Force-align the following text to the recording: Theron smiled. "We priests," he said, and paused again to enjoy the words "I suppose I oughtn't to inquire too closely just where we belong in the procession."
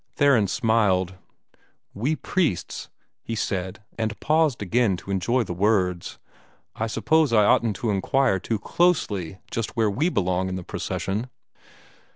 Theron 0.15 0.47
smiled. 0.47 1.13
"We 1.93 2.15
priests," 2.15 2.89
he 3.21 3.35
said, 3.35 3.83
and 3.99 4.19
paused 4.19 4.63
again 4.63 4.97
to 4.97 5.11
enjoy 5.11 5.43
the 5.43 5.53
words 5.53 6.17
"I 6.75 6.87
suppose 6.87 7.31
I 7.31 7.45
oughtn't 7.45 7.75
to 7.75 7.91
inquire 7.91 8.39
too 8.39 8.57
closely 8.57 9.37
just 9.51 9.77
where 9.77 9.91
we 9.91 10.09
belong 10.09 10.49
in 10.49 10.55
the 10.55 10.63
procession." 10.63 11.29